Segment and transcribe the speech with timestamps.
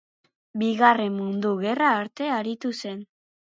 [0.61, 3.07] Bigarren Mundu Gerra arte aritu zen.